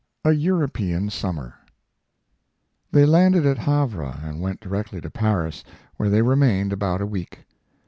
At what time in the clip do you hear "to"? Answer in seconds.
4.99-5.11